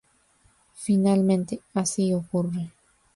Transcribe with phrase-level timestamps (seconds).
[0.73, 2.71] Finalmente, así ocurre.